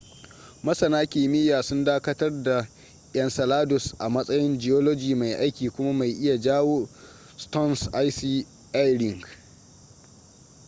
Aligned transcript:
masana 0.65 0.99
kimiya 1.05 1.61
sun 1.63 1.83
dakatar 1.83 2.43
da 2.43 2.67
enceladus 3.13 3.95
a 3.99 4.09
matsayin 4.09 4.59
geology 4.59 5.15
mai 5.15 5.33
aiki 5.33 5.69
kuma 5.69 5.93
mai 5.93 6.11
iya 6.11 6.37
jawo 6.37 6.89
saturn's 7.37 7.87
icy 7.93 8.45
e 8.73 8.97
ring 8.97 9.23